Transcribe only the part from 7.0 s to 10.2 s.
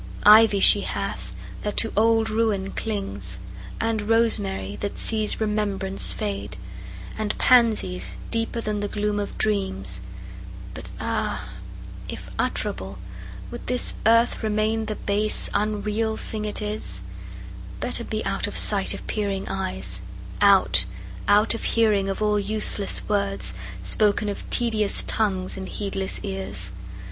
And pansies, deeper than the gloom of dreams;